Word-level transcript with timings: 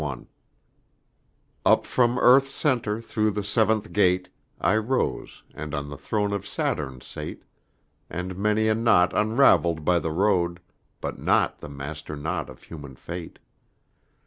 Up 1.63 1.85
from 1.85 2.17
Earth's 2.17 2.49
Centre 2.55 2.99
through 3.01 3.29
the 3.29 3.43
Seventh 3.43 3.93
Gate 3.93 4.29
I 4.59 4.75
rose, 4.77 5.43
and 5.53 5.75
on 5.75 5.89
the 5.91 5.95
Throne 5.95 6.33
of 6.33 6.47
Saturn 6.47 7.01
sate, 7.01 7.43
And 8.09 8.35
many 8.35 8.67
a 8.67 8.73
Knot 8.73 9.13
unravel'd 9.15 9.85
by 9.85 9.99
the 9.99 10.09
Road; 10.11 10.59
But 11.01 11.19
not 11.19 11.59
the 11.59 11.69
Master 11.69 12.15
knot 12.15 12.49
of 12.49 12.63
Human 12.63 12.95
Fate. 12.95 13.37